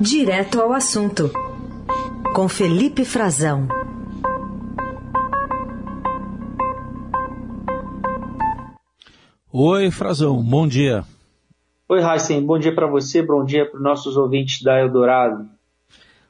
[0.00, 1.28] Direto ao assunto,
[2.32, 3.66] com Felipe Frazão.
[9.52, 11.04] Oi, Frazão, bom dia.
[11.88, 15.48] Oi, Heisen, bom dia para você, bom dia para os nossos ouvintes da Eldorado.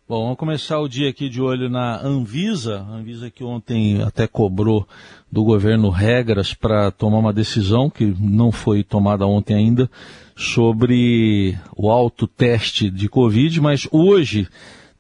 [0.09, 2.87] Bom, vamos começar o dia aqui de olho na Anvisa.
[2.89, 4.89] A Anvisa que ontem até cobrou
[5.31, 9.91] do governo regras para tomar uma decisão que não foi tomada ontem ainda
[10.39, 14.47] sobre o autoteste de Covid, mas hoje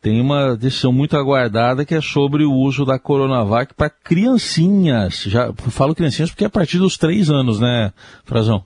[0.02, 5.22] tem uma decisão muito aguardada que é sobre o uso da Coronavac para criancinhas.
[5.22, 7.92] Já falo criancinhas porque é a partir dos três anos, né,
[8.24, 8.64] Frazão?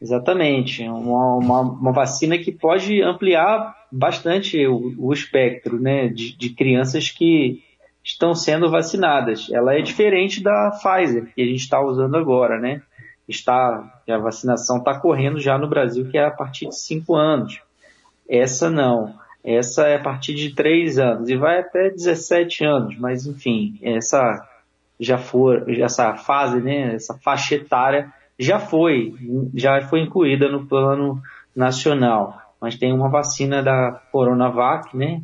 [0.00, 6.50] Exatamente, uma, uma, uma, vacina que pode ampliar bastante o, o espectro né, de, de,
[6.50, 7.62] crianças que
[8.04, 9.48] estão sendo vacinadas.
[9.50, 12.82] Ela é diferente da Pfizer, que a gente está usando agora, né?
[13.28, 17.60] Está, a vacinação está correndo já no Brasil, que é a partir de 5 anos.
[18.28, 19.14] Essa não.
[19.44, 24.44] Essa é a partir de 3 anos e vai até 17 anos, mas enfim, essa
[24.98, 29.14] já for, essa fase, né, essa faixa etária já foi,
[29.54, 31.22] já foi incluída no plano
[31.54, 35.22] nacional, mas tem uma vacina da Coronavac, né,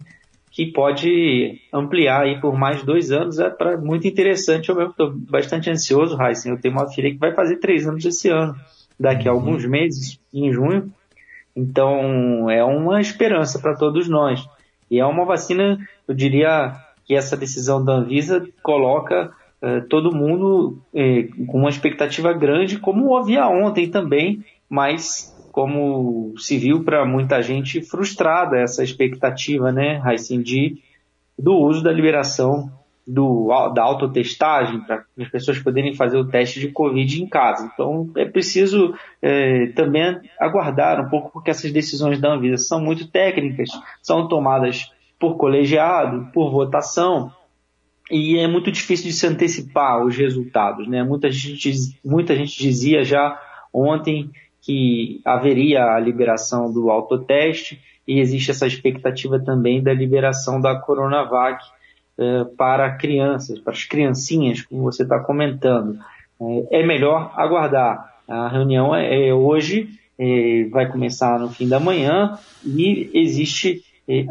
[0.52, 5.70] que pode ampliar aí por mais dois anos, é pra, muito interessante, eu estou bastante
[5.70, 8.54] ansioso, Heisen, eu tenho uma filha que vai fazer três anos esse ano,
[9.00, 9.38] daqui a uhum.
[9.38, 10.92] alguns meses, em junho,
[11.56, 14.46] então é uma esperança para todos nós,
[14.90, 20.78] e é uma vacina, eu diria que essa decisão da Anvisa coloca é, todo mundo
[20.94, 27.42] é, com uma expectativa grande, como havia ontem também, mas como se viu para muita
[27.42, 30.82] gente frustrada essa expectativa, né, Raicin, de
[31.38, 32.70] do uso da liberação
[33.06, 37.70] do, da autotestagem para as pessoas poderem fazer o teste de Covid em casa.
[37.72, 43.08] Então é preciso é, também aguardar um pouco, porque essas decisões da Anvisa são muito
[43.08, 47.32] técnicas, são tomadas por colegiado, por votação,
[48.10, 50.86] e é muito difícil de se antecipar os resultados.
[50.88, 51.02] Né?
[51.02, 51.72] Muita, gente,
[52.04, 53.40] muita gente dizia já
[53.72, 54.30] ontem
[54.62, 61.62] que haveria a liberação do autoteste e existe essa expectativa também da liberação da Coronavac
[62.18, 65.98] eh, para crianças, para as criancinhas, como você está comentando.
[66.40, 68.12] Eh, é melhor aguardar.
[68.28, 73.82] A reunião é, é hoje, eh, vai começar no fim da manhã e existe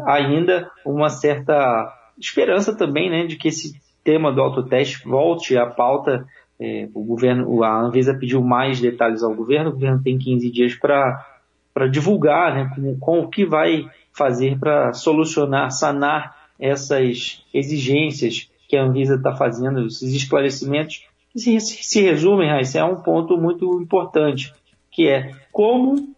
[0.06, 3.72] ainda uma certa esperança também, né, de que esse
[4.04, 6.26] tema do autoteste volte à pauta.
[6.64, 10.76] É, o governo, a Anvisa pediu mais detalhes ao governo, o governo tem 15 dias
[10.76, 18.76] para divulgar, né, com, com o que vai fazer para solucionar, sanar essas exigências que
[18.76, 23.82] a Anvisa está fazendo, esses esclarecimentos, que se, se resumem, Raíssa, é um ponto muito
[23.82, 24.54] importante,
[24.88, 26.14] que é como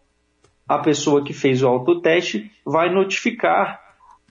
[0.68, 3.80] a pessoa que fez o autoteste vai notificar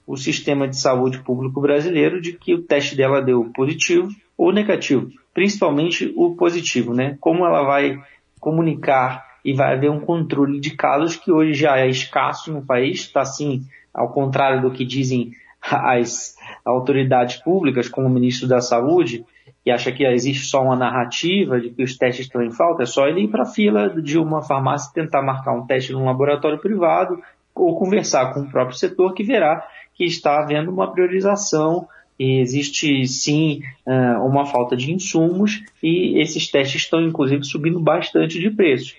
[0.06, 5.10] o sistema de saúde público brasileiro de que o teste dela deu positivo ou negativo,
[5.34, 7.18] principalmente o positivo, né?
[7.20, 8.00] Como ela vai
[8.40, 13.02] comunicar e vai haver um controle de casos que hoje já é escasso no país,
[13.02, 16.36] está assim, ao contrário do que dizem as
[16.66, 19.26] autoridades públicas, como o ministro da Saúde,
[19.64, 22.86] que acha que existe só uma narrativa de que os testes estão em falta, é
[22.86, 26.06] só ele ir para a fila de uma farmácia e tentar marcar um teste num
[26.06, 27.22] laboratório privado
[27.56, 31.88] ou conversar com o próprio setor que verá que está havendo uma priorização
[32.24, 38.40] e existe sim eh, uma falta de insumos e esses testes estão inclusive subindo bastante
[38.40, 38.96] de preço.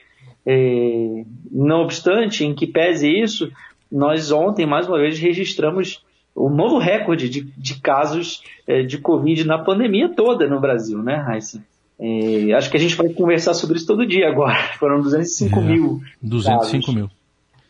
[0.46, 3.50] É, não obstante, em que pese isso,
[3.90, 6.04] nós ontem mais uma vez registramos
[6.34, 11.02] o um novo recorde de, de casos é, de Covid na pandemia toda no Brasil,
[11.02, 11.64] né, Raíssa?
[11.98, 14.58] É, acho que a gente vai conversar sobre isso todo dia agora.
[14.78, 16.02] Foram 205 é, mil.
[16.20, 16.94] 205 casos.
[16.94, 17.10] mil.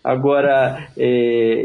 [0.05, 1.65] Agora, é,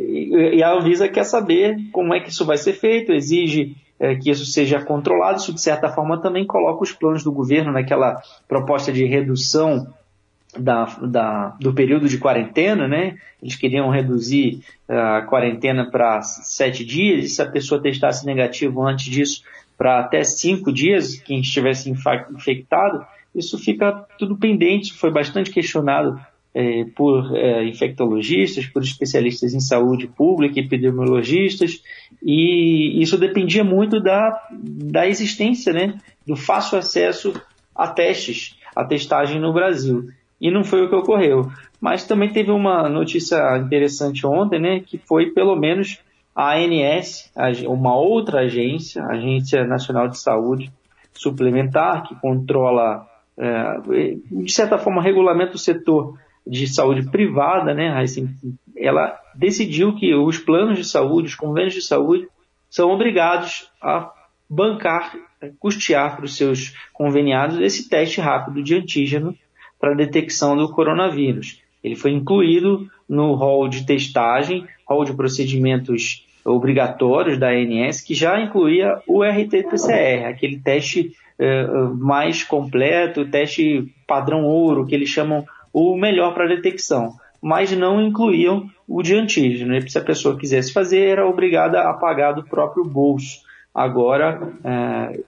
[0.53, 4.31] e a Anvisa quer saber como é que isso vai ser feito, exige é, que
[4.31, 8.93] isso seja controlado, isso de certa forma também coloca os planos do governo naquela proposta
[8.93, 9.93] de redução
[10.57, 13.17] da, da, do período de quarentena, né?
[13.43, 19.05] Eles queriam reduzir a quarentena para sete dias, e se a pessoa testasse negativo antes
[19.05, 19.43] disso,
[19.77, 26.19] para até cinco dias, quem estivesse infectado, isso fica tudo pendente, foi bastante questionado
[26.53, 31.81] é, por é, infectologistas, por especialistas em saúde pública, epidemiologistas,
[32.23, 37.33] e isso dependia muito da, da existência, né, do fácil acesso
[37.75, 40.09] a testes, a testagem no Brasil.
[40.41, 41.51] E não foi o que ocorreu.
[41.81, 45.99] Mas também teve uma notícia interessante ontem, né, que foi pelo menos
[46.35, 47.31] a ANS,
[47.67, 50.71] uma outra agência, a Agência Nacional de Saúde
[51.13, 53.05] Suplementar, que controla,
[53.37, 56.17] é, de certa forma, regulamenta o setor
[56.49, 58.03] de saúde privada, né,
[58.75, 62.27] ela decidiu que os planos de saúde, os convênios de saúde,
[62.69, 64.11] são obrigados a
[64.49, 65.15] bancar,
[65.59, 69.35] custear para os seus conveniados esse teste rápido de antígeno
[69.79, 71.61] para detecção do coronavírus.
[71.83, 78.41] Ele foi incluído no rol de testagem, rol de procedimentos obrigatórios da ANS, que já
[78.41, 85.95] incluía o RT-PCR, aquele teste eh, mais completo, teste padrão ouro, que eles chamam o
[85.95, 89.79] melhor para detecção, mas não incluíam o de antígeno.
[89.89, 93.39] Se a pessoa quisesse fazer, era obrigada a pagar do próprio bolso.
[93.73, 95.21] Agora, eh,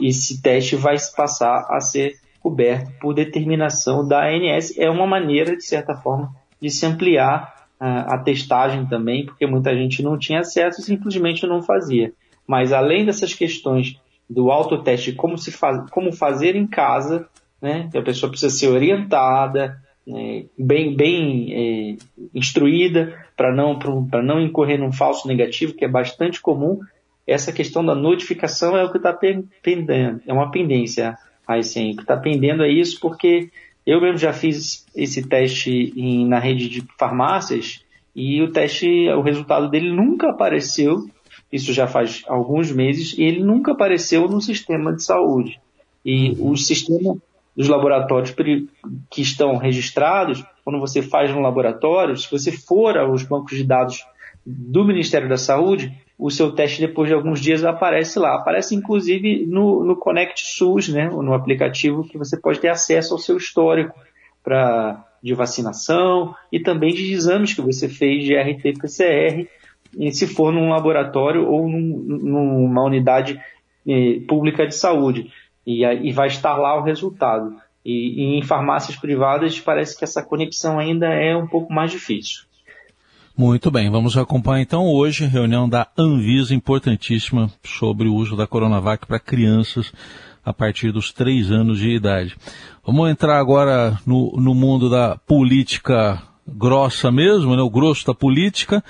[0.00, 4.78] esse teste vai passar a ser coberto por determinação da ANS.
[4.78, 10.02] É uma maneira, de certa forma, de se ampliar a testagem também, porque muita gente
[10.02, 12.12] não tinha acesso e simplesmente não fazia.
[12.46, 17.28] Mas além dessas questões do autoteste, como, se faz, como fazer em casa,
[17.62, 21.96] né, a pessoa precisa ser orientada, né, bem, bem é,
[22.34, 23.78] instruída, para não,
[24.24, 26.80] não incorrer num falso negativo, que é bastante comum,
[27.26, 31.16] essa questão da notificação é o que está pendendo, é uma pendência,
[31.46, 33.50] aí sim, o que está pendendo é isso, porque
[33.86, 37.84] eu mesmo já fiz esse teste em, na rede de farmácias
[38.16, 41.06] e o teste, o resultado dele nunca apareceu,
[41.52, 45.60] isso já faz alguns meses, e ele nunca apareceu no sistema de saúde.
[46.04, 47.16] E o sistema
[47.58, 48.32] dos laboratórios
[49.10, 54.06] que estão registrados, quando você faz no laboratório, se você for aos bancos de dados
[54.46, 58.36] do Ministério da Saúde, o seu teste depois de alguns dias aparece lá.
[58.36, 63.18] Aparece inclusive no, no Connect SUS, né, no aplicativo que você pode ter acesso ao
[63.18, 63.98] seu histórico
[64.40, 69.48] pra, de vacinação e também de exames que você fez de RT-PCR,
[70.12, 73.40] se for num laboratório ou num, numa unidade
[73.84, 75.32] eh, pública de saúde.
[75.68, 77.54] E, e, vai estar lá o resultado.
[77.84, 82.44] E, e em farmácias privadas parece que essa conexão ainda é um pouco mais difícil.
[83.36, 88.46] Muito bem, vamos acompanhar então hoje a reunião da Anvisa, importantíssima, sobre o uso da
[88.46, 89.92] Coronavac para crianças
[90.42, 92.34] a partir dos três anos de idade.
[92.82, 98.82] Vamos entrar agora no, no mundo da política grossa mesmo, né, o grosso da política.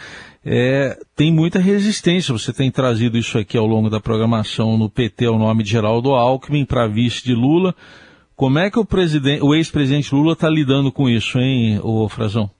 [0.44, 5.28] É, tem muita resistência, você tem trazido isso aqui ao longo da programação no PT,
[5.28, 7.74] o nome de Geraldo Alckmin, para vice de Lula.
[8.36, 8.86] Como é que o,
[9.42, 12.50] o ex-presidente Lula está lidando com isso, hein, ô Frazão?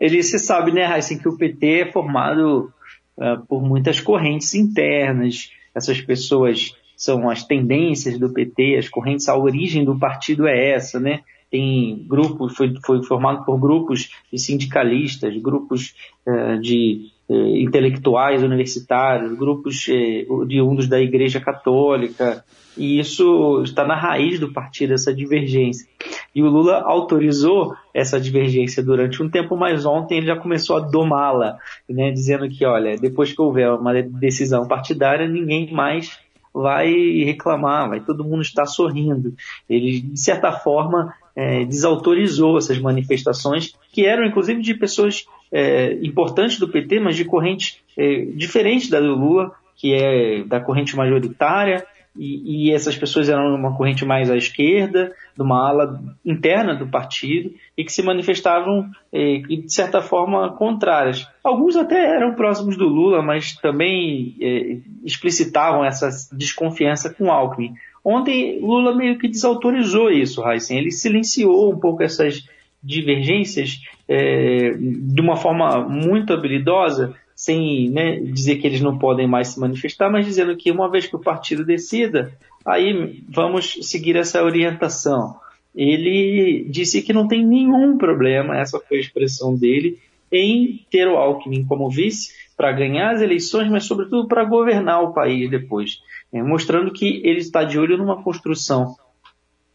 [0.00, 2.72] ele se sabe, né, Heisen, que o PT é formado
[3.18, 5.52] uh, por muitas correntes internas.
[5.74, 10.98] Essas pessoas são as tendências do PT, as correntes, a origem do partido é essa,
[10.98, 11.20] né?
[11.50, 15.94] Tem grupos, foi, foi formado por grupos de sindicalistas, grupos
[16.26, 22.44] uh, de uh, intelectuais universitários, grupos uh, oriundos da Igreja Católica,
[22.76, 25.86] e isso está na raiz do partido, essa divergência.
[26.34, 30.80] E o Lula autorizou essa divergência durante um tempo, mas ontem ele já começou a
[30.80, 31.58] domá-la,
[31.88, 36.18] né, dizendo que, olha, depois que houver uma decisão partidária, ninguém mais
[36.52, 36.92] vai
[37.24, 39.34] reclamar, vai todo mundo estar sorrindo.
[39.68, 46.58] Ele, de certa forma, é, desautorizou essas manifestações, que eram inclusive de pessoas é, importantes
[46.58, 51.86] do PT, mas de corrente é, diferente da do Lula, que é da corrente majoritária,
[52.20, 56.86] e, e, essas pessoas eram uma corrente mais à esquerda, de uma ala interna do
[56.86, 61.26] partido, e que se manifestavam, eh, de certa forma, contrárias.
[61.42, 67.72] Alguns até eram próximos do Lula, mas também eh, explicitavam essa desconfiança com Alckmin.
[68.04, 70.76] Ontem, Lula meio que desautorizou isso, Heisen.
[70.76, 72.46] Ele silenciou um pouco essas
[72.82, 79.48] divergências eh, de uma forma muito habilidosa, sem né, dizer que eles não podem mais
[79.48, 84.44] se manifestar, mas dizendo que uma vez que o partido decida, aí vamos seguir essa
[84.44, 85.36] orientação.
[85.74, 89.98] Ele disse que não tem nenhum problema, essa foi a expressão dele,
[90.30, 95.14] em ter o Alckmin como vice para ganhar as eleições, mas sobretudo para governar o
[95.14, 98.96] país depois, é, mostrando que ele está de olho numa construção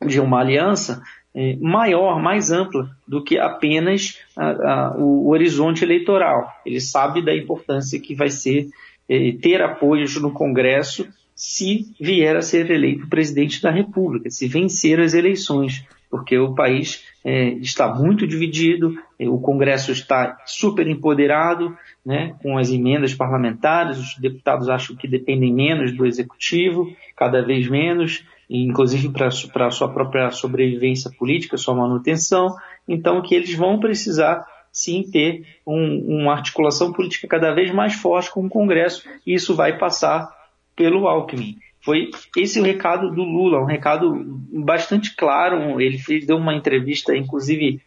[0.06, 1.02] de uma aliança
[1.36, 6.50] é, maior, mais ampla do que apenas a, a, o, horizonte eleitoral.
[6.66, 8.70] Ele sabe da importância que vai ser
[9.10, 15.02] é, ter apoios no Congresso se vier a ser eleito presidente da República, se vencer
[15.02, 21.76] as eleições, porque o país é, está muito dividido, é, o Congresso está super empoderado,
[22.06, 27.68] né, com as emendas parlamentares, os deputados acham que dependem menos do executivo, cada vez
[27.68, 32.56] menos, inclusive para a sua própria sobrevivência política, sua manutenção,
[32.88, 38.30] então que eles vão precisar sim ter um, uma articulação política cada vez mais forte
[38.30, 40.30] com o Congresso, e isso vai passar
[40.76, 41.58] pelo Alckmin.
[41.86, 44.12] Foi esse o recado do Lula, um recado
[44.52, 45.80] bastante claro.
[45.80, 47.80] Ele fez, deu uma entrevista, inclusive,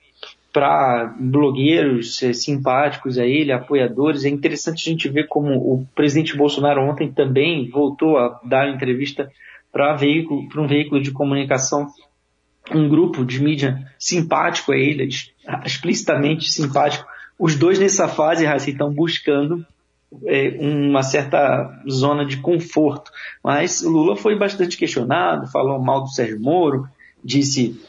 [0.52, 4.24] para blogueiros é, simpáticos a ele, apoiadores.
[4.24, 9.28] É interessante a gente ver como o presidente Bolsonaro ontem também voltou a dar entrevista
[9.72, 11.88] para um veículo de comunicação,
[12.72, 15.08] um grupo de mídia simpático a ele,
[15.64, 17.04] explicitamente simpático.
[17.36, 19.66] Os dois nessa fase, Raci, estão buscando
[20.60, 23.10] uma certa zona de conforto.
[23.42, 26.88] Mas Lula foi bastante questionado, falou mal do Sérgio Moro,
[27.22, 27.80] disse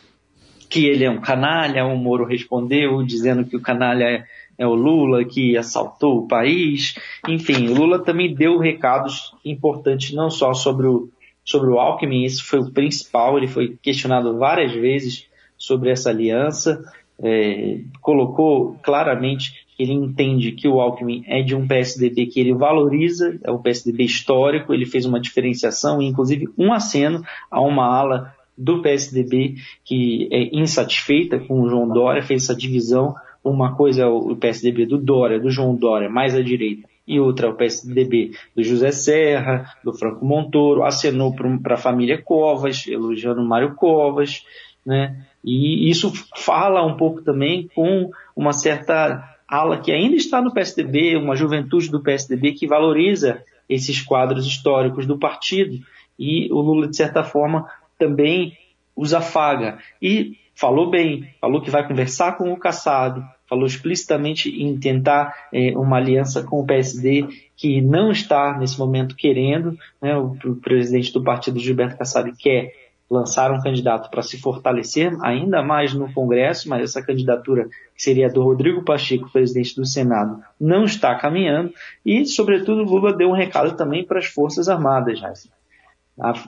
[0.69, 4.25] que ele é um canalha, o Moro respondeu dizendo que o canalha é,
[4.57, 6.95] é o Lula, que assaltou o país.
[7.27, 11.09] Enfim, Lula também deu recados importantes não só sobre o,
[11.43, 16.83] sobre o Alckmin, esse foi o principal, ele foi questionado várias vezes sobre essa aliança,
[17.21, 23.39] é, colocou claramente ele entende que o Alckmin é de um PSDB que ele valoriza,
[23.41, 28.81] é o PSDB histórico, ele fez uma diferenciação, inclusive um aceno a uma ala do
[28.81, 29.55] PSDB
[29.86, 33.15] que é insatisfeita com o João Dória, fez essa divisão.
[33.41, 37.48] Uma coisa é o PSDB do Dória, do João Dória, mais à direita, e outra
[37.48, 43.41] é o PSDB do José Serra, do Franco Montoro, acenou para a família Covas, elogiando
[43.41, 44.43] Mário Covas,
[44.86, 45.25] né?
[45.41, 51.15] E isso fala um pouco também com uma certa ala que ainda está no PSDB,
[51.15, 55.79] uma juventude do PSDB que valoriza esses quadros históricos do partido.
[56.18, 58.58] E o Lula, de certa forma, também
[58.96, 59.79] os afaga.
[60.01, 65.72] E falou bem, falou que vai conversar com o Caçado, falou explicitamente em tentar é,
[65.77, 67.25] uma aliança com o PSD
[67.56, 72.74] que não está nesse momento querendo, né, o, o, presidente do partido Gilberto Kassab quer
[73.09, 78.29] lançar um candidato para se fortalecer ainda mais no Congresso, mas essa candidatura que seria
[78.29, 81.73] do Rodrigo Pacheco, presidente do Senado, não está caminhando
[82.05, 85.49] e, sobretudo, Lula deu um recado também para as Forças Armadas, Raíssa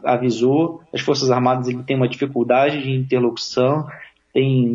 [0.03, 0.81] avisou.
[0.93, 3.87] As Forças Armadas ele tem uma dificuldade de interlocução.
[4.33, 4.67] Tem,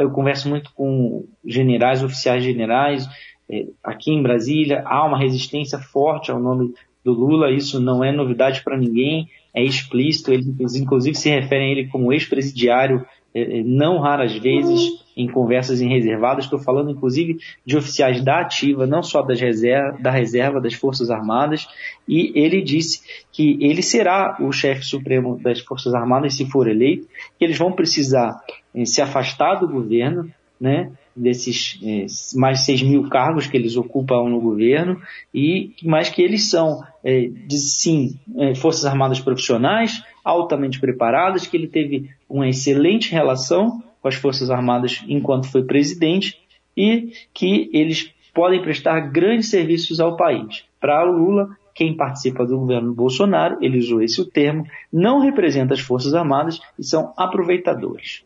[0.00, 3.08] eu converso muito com generais, oficiais generais,
[3.50, 8.12] é, aqui em Brasília, há uma resistência forte ao nome do Lula, isso não é
[8.12, 9.26] novidade para ninguém,
[9.58, 15.04] é explícito, eles inclusive se referem a ele como ex-presidiário é, é, não raras vezes
[15.16, 19.98] em conversas em reservadas, estou falando inclusive de oficiais da ativa, não só das reserva,
[20.00, 21.68] da reserva das Forças Armadas,
[22.06, 23.00] e ele disse
[23.32, 27.06] que ele será o chefe supremo das Forças Armadas se for eleito,
[27.38, 28.40] que eles vão precisar
[28.74, 33.76] eh, se afastar do governo, né, desses eh, mais de 6 mil cargos que eles
[33.76, 35.00] ocupam no governo,
[35.34, 38.18] e mas que eles são, eh, de, sim,
[38.56, 45.02] Forças Armadas profissionais, altamente preparadas, que ele teve uma excelente relação com as Forças Armadas
[45.08, 46.38] enquanto foi presidente
[46.76, 50.64] e que eles podem prestar grandes serviços ao país.
[50.80, 56.14] Para Lula, quem participa do governo Bolsonaro, ele usou esse termo, não representa as Forças
[56.14, 58.24] Armadas e são aproveitadores.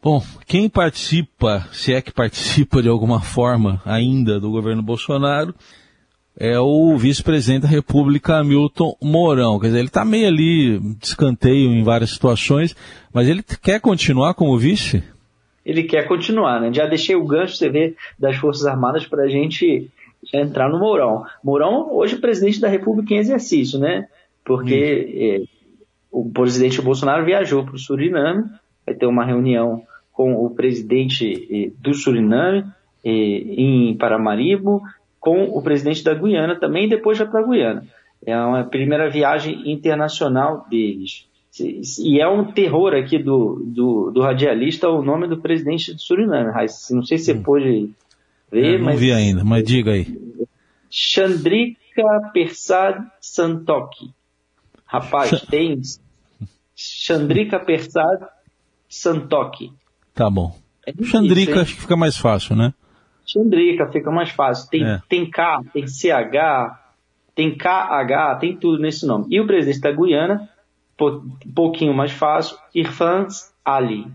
[0.00, 5.52] Bom, quem participa, se é que participa de alguma forma ainda do governo Bolsonaro,
[6.38, 9.58] é o vice-presidente da República, Hamilton Mourão.
[9.58, 12.76] Quer dizer, ele está meio ali de escanteio em várias situações,
[13.12, 15.02] mas ele quer continuar como vice?
[15.66, 16.72] Ele quer continuar, né?
[16.72, 19.90] Já deixei o gancho, você vê, das Forças Armadas para a gente
[20.32, 21.24] entrar no Mourão.
[21.42, 24.06] Mourão, hoje, presidente da República em exercício, né?
[24.44, 25.58] Porque é,
[26.10, 28.44] o presidente Bolsonaro viajou para o Suriname,
[28.88, 32.64] vai ter uma reunião com o presidente é, do Suriname
[33.04, 34.82] é, em Paramaribo,
[35.20, 37.86] com o presidente da Guiana também, e depois já para a Guiana.
[38.24, 41.26] É uma primeira viagem internacional deles.
[41.98, 46.52] E é um terror aqui do, do, do radialista o nome do presidente do Suriname.
[46.90, 47.42] Não sei se você hum.
[47.42, 47.90] pôde
[48.50, 49.00] ver, é, não mas...
[49.00, 50.06] vi ainda, mas diga aí.
[50.90, 54.10] Chandrika Persad Santokhi.
[54.86, 55.80] Rapaz, tem
[56.74, 58.20] Chandrika Persad
[58.88, 59.72] Santokhi.
[60.14, 60.56] Tá bom.
[60.86, 62.72] É Chandrika acho que fica mais fácil, né?
[63.26, 64.70] Chandrika fica mais fácil.
[64.70, 65.02] Tem, é.
[65.08, 66.78] tem K, tem CH,
[67.34, 69.26] tem KH, tem tudo nesse nome.
[69.30, 70.48] E o presidente da Guiana,
[71.00, 73.28] um pouquinho mais fácil, Irfan
[73.64, 74.06] Ali.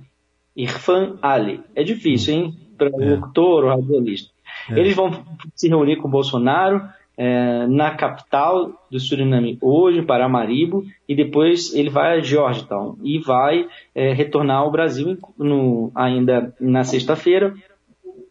[0.55, 1.61] Irfan Ali.
[1.75, 2.59] É difícil, hein?
[2.77, 3.15] Para o é.
[3.15, 4.31] locutor ou radialista.
[4.69, 4.79] É.
[4.79, 5.23] Eles vão
[5.55, 6.81] se reunir com o Bolsonaro
[7.17, 13.67] é, na capital do Suriname hoje, Paramaribo, e depois ele vai a Georgetown e vai
[13.93, 17.53] é, retornar ao Brasil no, ainda na sexta-feira.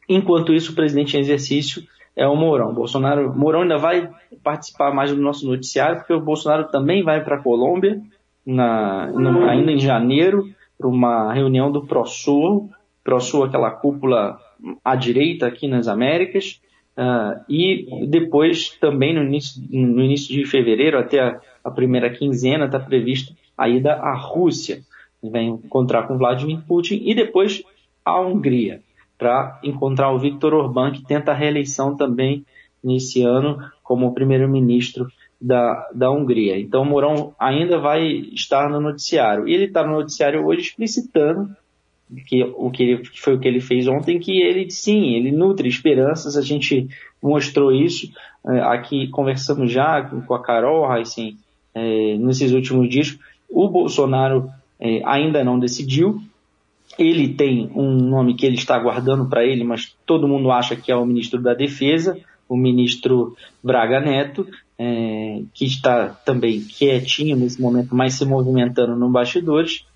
[0.09, 1.83] Enquanto isso, o presidente em exercício
[2.17, 2.75] é o Mourão.
[2.75, 4.11] Bolsonaro, Mourão ainda vai
[4.43, 8.01] participar mais do nosso noticiário, porque o Bolsonaro também vai para a Colômbia,
[8.45, 12.69] na, no, ainda em janeiro, para uma reunião do ProSul,
[13.05, 14.39] ProSul, aquela cúpula
[14.85, 16.61] à direita aqui nas Américas,
[16.97, 22.67] uh, e depois também no início, no início de fevereiro, até a, a primeira quinzena,
[22.67, 24.83] está prevista a ida à Rússia.
[25.23, 27.63] Ele vai encontrar com Vladimir Putin e depois
[28.05, 28.81] a Hungria.
[29.17, 32.45] para encontrar o Viktor Orbán, que tenta a reeleição também
[32.83, 35.07] nesse ano como primeiro-ministro
[35.41, 36.59] da, da Hungria.
[36.59, 39.49] Então, Mourão ainda vai estar no noticiário.
[39.49, 41.55] E ele está no noticiário hoje explicitando
[42.27, 45.69] que o que ele, foi o que ele fez ontem, que ele sim, ele nutre
[45.69, 46.37] esperanças.
[46.37, 46.89] A gente
[47.23, 48.11] mostrou isso
[48.47, 51.37] é, aqui, conversamos já com a Carol Heissen
[51.75, 53.19] é, nesses últimos dias.
[53.49, 54.51] O Bolsonaro
[54.81, 56.21] é, ainda não decidiu.
[56.99, 60.93] Ele tem um nome que ele está guardando para ele, mas todo mundo acha que
[60.93, 64.47] é o ministro da Defesa, o ministro Braga Neto,
[64.79, 69.87] é, que está também quietinho nesse momento, mas se movimentando no bastidores.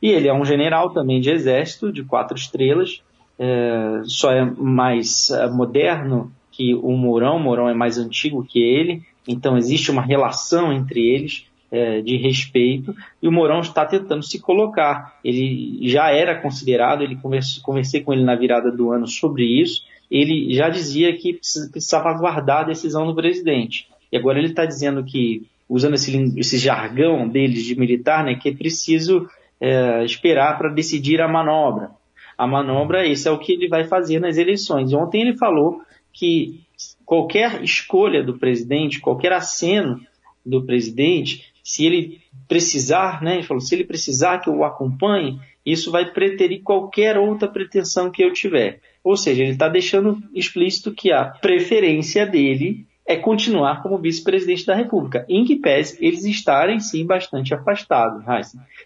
[0.00, 3.02] E ele é um general também de exército, de quatro estrelas,
[3.38, 8.60] é, só é mais é, moderno que o Mourão, o Mourão é mais antigo que
[8.60, 14.22] ele, então existe uma relação entre eles é, de respeito, e o Mourão está tentando
[14.22, 15.18] se colocar.
[15.22, 19.82] Ele já era considerado, ele converse, conversei com ele na virada do ano sobre isso,
[20.10, 21.38] ele já dizia que
[21.70, 23.88] precisava aguardar a decisão do presidente.
[24.10, 28.48] E agora ele está dizendo que, usando esse, esse jargão deles de militar, né, que
[28.48, 29.28] é preciso
[29.60, 31.90] é, esperar para decidir a manobra.
[32.36, 34.92] A manobra, esse é o que ele vai fazer nas eleições.
[34.92, 35.80] Ontem ele falou
[36.12, 36.60] que
[37.04, 40.00] qualquer escolha do presidente, qualquer aceno
[40.44, 45.40] do presidente, se ele precisar, né, ele falou, se ele precisar que eu o acompanhe,
[45.64, 48.80] isso vai preterir qualquer outra pretensão que eu tiver.
[49.02, 54.74] Ou seja, ele está deixando explícito que a preferência dele é continuar como vice-presidente da
[54.74, 58.24] República, em que pese eles estarem sim bastante afastados.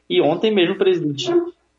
[0.09, 1.33] E ontem mesmo o presidente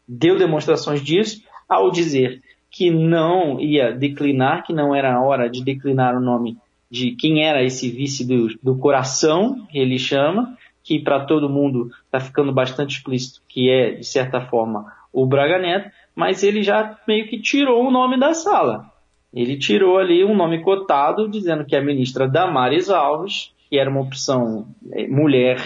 [0.07, 5.63] deu demonstrações disso ao dizer que não ia declinar, que não era a hora de
[5.63, 6.57] declinar o nome
[6.89, 11.91] de quem era esse vice do, do coração, que ele chama, que para todo mundo
[12.05, 16.97] está ficando bastante explícito que é, de certa forma, o Braga Neto, mas ele já
[17.07, 18.90] meio que tirou o nome da sala.
[19.33, 24.01] Ele tirou ali um nome cotado, dizendo que a ministra Damares Alves, que era uma
[24.01, 25.57] opção é, mulher,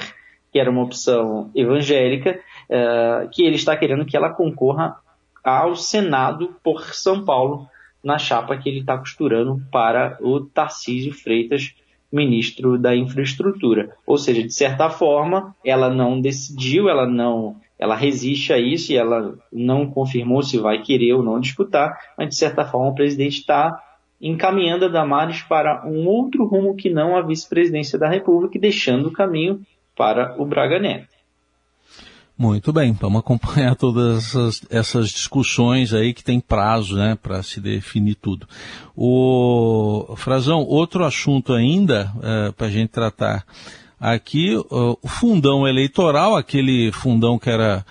[0.51, 2.39] que era uma opção evangélica,
[2.69, 4.95] uh, que ele está querendo que ela concorra
[5.43, 7.67] ao Senado por São Paulo,
[8.03, 11.75] na chapa que ele está costurando para o Tarcísio Freitas,
[12.11, 13.95] ministro da Infraestrutura.
[14.05, 18.97] Ou seja, de certa forma, ela não decidiu, ela não, ela resiste a isso e
[18.97, 23.39] ela não confirmou se vai querer ou não disputar, mas de certa forma o presidente
[23.39, 23.77] está
[24.21, 29.13] encaminhando a Damares para um outro rumo que não a vice-presidência da República deixando o
[29.13, 29.61] caminho
[29.95, 31.15] para o Braga Neto.
[32.37, 37.61] Muito bem, vamos acompanhar todas essas, essas discussões aí que tem prazo, né, para se
[37.61, 38.45] definir tudo.
[38.93, 43.45] O Frazão, outro assunto ainda é, para a gente tratar
[44.13, 47.85] aqui, o fundão eleitoral, aquele fundão que era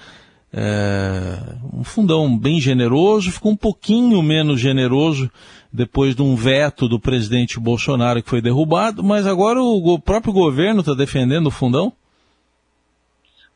[0.53, 1.39] é,
[1.73, 5.31] um fundão bem generoso, ficou um pouquinho menos generoso
[5.73, 10.33] depois de um veto do presidente Bolsonaro que foi derrubado, mas agora o, o próprio
[10.33, 11.93] governo está defendendo o fundão?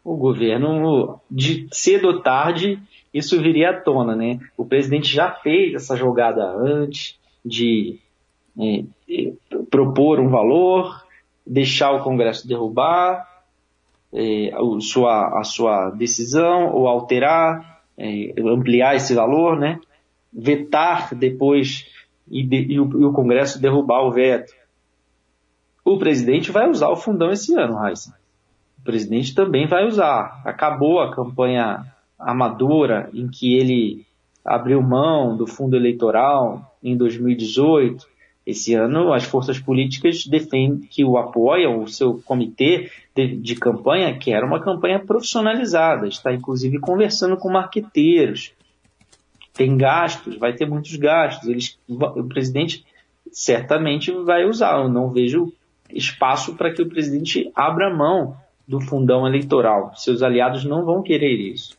[0.09, 2.79] o governo, de cedo ou tarde,
[3.13, 4.41] isso viria à tona, né?
[4.57, 7.99] O presidente já fez essa jogada antes de
[8.59, 8.85] é,
[9.71, 11.05] propor um valor,
[11.49, 13.27] deixar o Congresso derrubar
[14.13, 19.81] é, a, sua, a sua decisão ou alterar, é, ampliar esse valor, né?
[20.33, 21.87] Vetar depois
[22.31, 24.53] e, de, e, o, e o Congresso derrubar o veto.
[25.85, 28.19] O presidente vai usar o fundão esse ano, Raíssa
[28.79, 30.41] o presidente também vai usar.
[30.45, 31.85] Acabou a campanha
[32.19, 34.07] amadora em que ele
[34.45, 38.07] abriu mão do fundo eleitoral em 2018.
[38.49, 44.17] Esse ano, as forças políticas defendem que o apoiam, o seu comitê de, de campanha,
[44.17, 48.55] que era uma campanha profissionalizada, está inclusive conversando com marqueteiros.
[49.53, 51.47] Tem gastos, vai ter muitos gastos.
[51.47, 52.87] Eles, o presidente
[53.31, 54.79] certamente vai usar.
[54.79, 55.53] Eu não vejo
[55.91, 58.35] espaço para que o presidente abra mão
[58.67, 59.93] do fundão eleitoral.
[59.95, 61.77] Seus aliados não vão querer isso.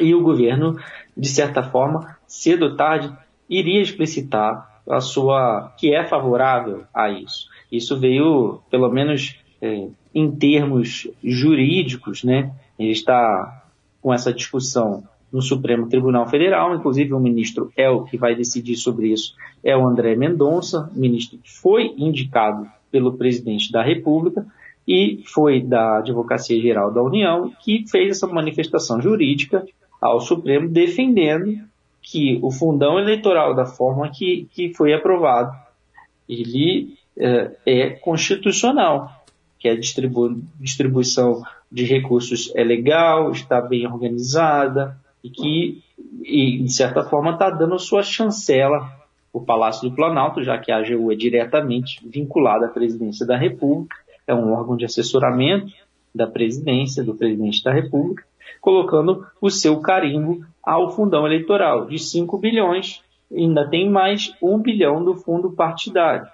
[0.00, 0.76] E o governo,
[1.16, 3.16] de certa forma, cedo ou tarde,
[3.48, 7.48] iria explicitar a sua que é favorável a isso.
[7.70, 12.52] Isso veio, pelo menos é, em termos jurídicos, né?
[12.78, 13.64] Ele está
[14.00, 18.76] com essa discussão no Supremo Tribunal Federal, inclusive o ministro é o que vai decidir
[18.76, 24.46] sobre isso, é o André Mendonça, ministro que foi indicado pelo presidente da República,
[24.88, 29.66] e foi da Advocacia Geral da União que fez essa manifestação jurídica
[30.00, 31.58] ao Supremo defendendo
[32.02, 35.52] que o fundão eleitoral da forma que, que foi aprovado
[36.28, 39.24] ele é, é constitucional,
[39.58, 45.82] que a distribu distribuição de recursos é legal, está bem organizada e que
[46.22, 48.98] e, de certa forma, está dando sua chancela
[49.32, 53.96] o Palácio do Planalto, já que a AGU é diretamente vinculada à presidência da República,
[54.26, 55.72] é um órgão de assessoramento
[56.14, 58.24] da presidência, do presidente da República,
[58.60, 65.04] colocando o seu carimbo ao fundão eleitoral de 5 bilhões, ainda tem mais 1 bilhão
[65.04, 66.26] do fundo partidário.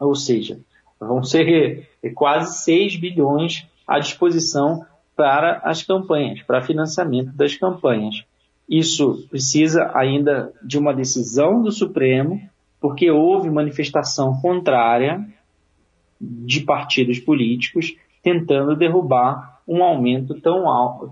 [0.00, 0.60] Ou seja,
[1.00, 4.84] vão ser quase 6 bilhões à disposição
[5.16, 8.24] para as campanhas, para financiamento das campanhas.
[8.68, 12.40] Isso precisa ainda de uma decisão do Supremo,
[12.80, 15.26] porque houve manifestação contrária
[16.20, 20.64] de partidos políticos tentando derrubar um aumento tão,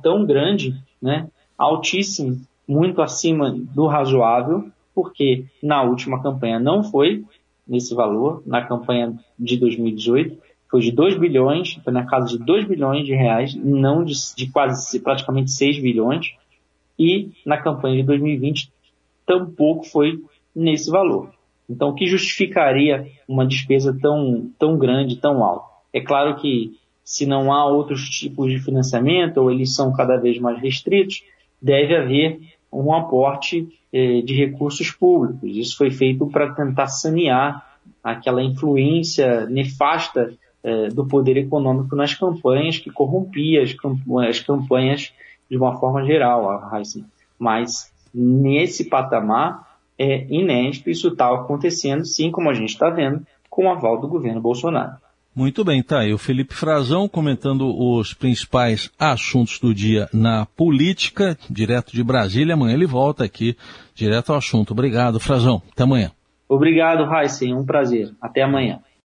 [0.03, 7.25] tão grande, né, altíssimo, muito acima do razoável, porque na última campanha não foi
[7.69, 12.67] nesse valor, na campanha de 2018 foi de 2 bilhões, foi na casa de 2
[12.67, 16.35] bilhões de reais, não de, de quase praticamente 6 bilhões,
[16.99, 18.73] e na campanha de 2020
[19.25, 20.21] tampouco foi
[20.55, 21.31] nesse valor.
[21.69, 25.67] Então, o que justificaria uma despesa tão, tão grande, tão alta?
[25.93, 30.41] É claro que se não há outros tipos de financiamento, ou eles são cada vez
[30.41, 31.23] mais restritos,
[31.63, 32.41] deve haver
[32.73, 35.57] um aporte eh, de recursos públicos.
[35.57, 37.65] Isso foi feito para tentar sanear
[38.03, 43.77] aquela influência nefasta eh, do poder econômico nas campanhas, que corrompia as,
[44.29, 45.13] as campanhas
[45.49, 46.61] de uma forma geral.
[47.39, 53.67] Mas nesse patamar é inédito, isso está acontecendo, sim, como a gente está vendo, com
[53.67, 55.06] o aval do governo Bolsonaro.
[55.37, 61.37] Muito bem, tá aí o Felipe Frazão comentando os principais assuntos do dia na política,
[61.51, 62.55] direto de Brasília.
[62.55, 63.55] Amanhã ele volta aqui,
[63.95, 64.71] direto ao assunto.
[64.71, 65.61] Obrigado, Frazão.
[65.71, 66.11] Até amanhã.
[66.49, 67.55] Obrigado, Heisen.
[67.55, 68.15] Um prazer.
[68.19, 68.81] Até amanhã.